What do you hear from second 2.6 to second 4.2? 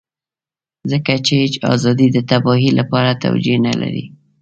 لپاره توجيه نه لري.